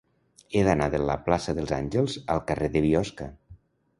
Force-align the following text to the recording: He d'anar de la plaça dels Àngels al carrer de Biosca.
He 0.53 0.61
d'anar 0.67 0.85
de 0.93 1.01
la 1.09 1.17
plaça 1.27 1.55
dels 1.59 1.75
Àngels 1.77 2.17
al 2.37 2.43
carrer 2.47 2.73
de 2.77 2.85
Biosca. 2.87 3.31